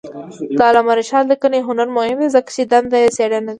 د 0.57 0.59
علامه 0.69 0.93
رشاد 0.99 1.25
لیکنی 1.31 1.59
هنر 1.67 1.87
مهم 1.97 2.17
دی 2.21 2.29
ځکه 2.35 2.49
چې 2.55 2.61
دنده 2.71 2.97
یې 3.03 3.09
څېړنه 3.17 3.41
ده. 3.47 3.49